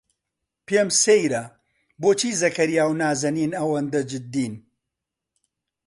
پێم 0.65 0.89
سەیرە 1.03 1.43
بۆچی 2.01 2.37
زەکەریا 2.41 2.85
و 2.87 2.97
نازەنین 3.01 3.51
ئەوەندە 3.59 4.01
جددین. 4.11 4.53